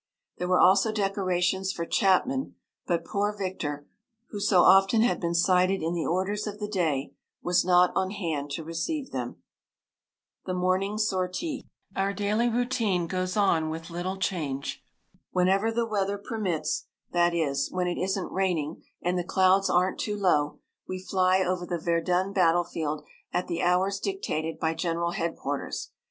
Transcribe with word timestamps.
There 0.39 0.47
were 0.47 0.59
also 0.59 0.91
decorations 0.91 1.71
for 1.71 1.85
Chapman, 1.85 2.55
but 2.87 3.05
poor 3.05 3.31
Victor, 3.37 3.85
who 4.31 4.39
so 4.39 4.63
often 4.63 5.01
had 5.01 5.19
been 5.19 5.35
cited 5.35 5.83
in 5.83 5.93
the 5.93 6.07
Orders 6.07 6.47
of 6.47 6.57
the 6.57 6.67
Day, 6.67 7.13
was 7.43 7.63
not 7.63 7.91
on 7.93 8.09
hand 8.09 8.49
to 8.53 8.63
receive 8.63 9.11
them. 9.11 9.35
THE 10.47 10.55
MORNING 10.55 10.97
SORTIE 10.97 11.67
Our 11.95 12.13
daily 12.13 12.49
routine 12.49 13.05
goes 13.05 13.37
on 13.37 13.69
with 13.69 13.91
little 13.91 14.17
change. 14.17 14.83
Whenever 15.33 15.71
the 15.71 15.85
weather 15.85 16.17
permits 16.17 16.87
that 17.11 17.35
is, 17.35 17.69
when 17.71 17.85
it 17.85 17.99
isn't 17.99 18.31
raining, 18.31 18.83
and 19.03 19.19
the 19.19 19.23
clouds 19.23 19.69
aren't 19.69 19.99
too 19.99 20.17
low 20.17 20.57
we 20.87 20.97
fly 20.99 21.43
over 21.43 21.63
the 21.67 21.77
Verdun 21.77 22.33
battlefield 22.33 23.03
at 23.31 23.45
the 23.45 23.61
hours 23.61 23.99
dictated 23.99 24.59
by 24.59 24.73
General 24.73 25.11
Headquarters. 25.11 25.91